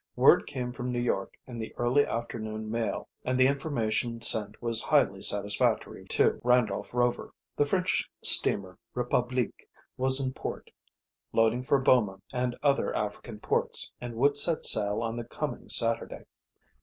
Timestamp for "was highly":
4.59-5.21